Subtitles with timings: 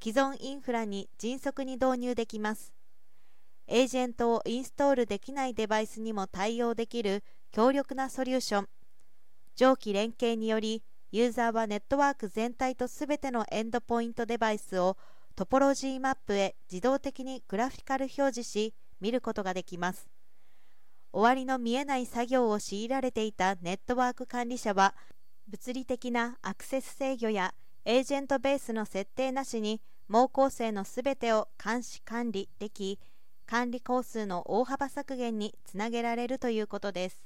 [0.00, 2.72] 既存インフラに迅速に導入できます。
[3.68, 8.68] エージェントをインストールできないデバイスにも対応できる強力なソリューション。
[9.56, 14.96] 上記連携によりユーザーはネットワーク全体とすべてのエンドポイントデバイスを
[15.34, 20.08] トポロジーマップへ自動的にグラフィカル表示し見ることができます。
[21.12, 24.94] 終わりの見えない作業を強いられていたネットワーク管理者は
[25.48, 27.54] 物理的なアクセス制御や
[27.84, 29.80] エージェントベースの設定なしに
[30.10, 32.98] 毛構成のすべてを監視管理でき
[33.46, 37.25] 管理工数の大幅削減につなげられるということです。